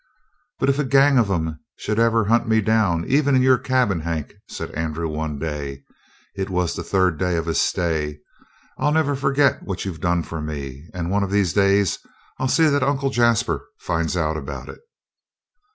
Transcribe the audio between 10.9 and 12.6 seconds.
and one of these days I'll